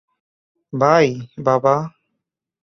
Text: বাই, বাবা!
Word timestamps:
বাই, 0.73 1.07
বাবা! 1.45 1.75